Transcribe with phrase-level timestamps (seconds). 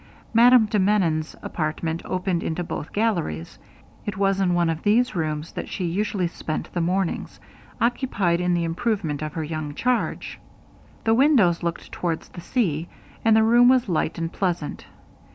[0.33, 3.59] Madame de Menon's apartment opened into both galleries.
[4.03, 7.39] It was in one of these rooms that she usually spent the mornings,
[7.79, 10.39] occupied in the improvement of her young charge.
[11.03, 12.87] The windows looked towards the sea,
[13.23, 14.87] and the room was light and pleasant.